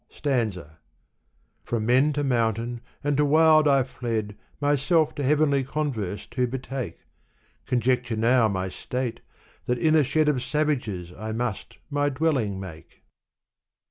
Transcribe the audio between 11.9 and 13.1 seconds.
my dwelling make."